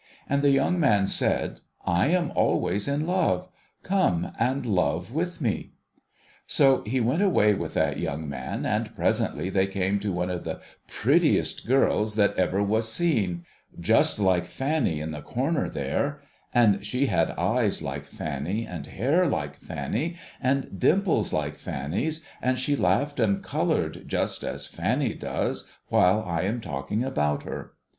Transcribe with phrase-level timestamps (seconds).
[0.27, 3.47] And the young man said,' I am always in love.
[3.83, 5.73] Come and love with me.'
[6.47, 10.43] So, he went away with that young man, and presently they came to one of
[10.43, 13.45] the prettiest girls that ever was seen—
[13.89, 16.21] just like Fanny in the corner there—
[16.51, 22.57] and she had eyes like Fanny, and hair like Fanny, and dimples like Fanny's, and
[22.57, 27.73] she laughed and coloured just as Fanny does while I am talking about her.